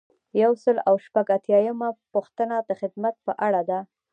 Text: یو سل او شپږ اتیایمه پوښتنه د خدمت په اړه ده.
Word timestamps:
یو 0.41 0.51
سل 0.63 0.77
او 0.89 0.95
شپږ 1.05 1.25
اتیایمه 1.37 1.89
پوښتنه 2.13 2.55
د 2.67 2.69
خدمت 2.81 3.15
په 3.25 3.31
اړه 3.47 3.61
ده. 3.69 3.79